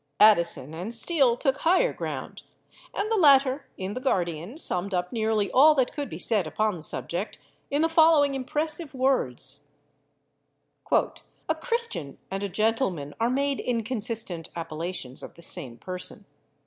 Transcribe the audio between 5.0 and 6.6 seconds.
nearly all that could be said